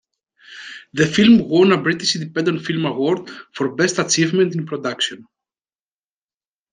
The 0.93 1.05
film 1.05 1.47
won 1.47 1.71
a 1.73 1.77
British 1.79 2.15
Independent 2.15 2.65
Film 2.65 2.85
Award 2.87 3.29
for 3.53 3.75
Best 3.75 3.99
Achievement 3.99 4.55
in 4.55 4.65
Production. 4.65 5.27